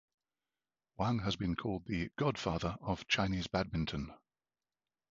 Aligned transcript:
Wang 0.97 1.19
has 1.19 1.35
been 1.35 1.53
called 1.55 1.85
the 1.85 2.09
"Godfather" 2.17 2.75
of 2.81 3.07
Chinese 3.07 3.45
badminton. 3.45 4.11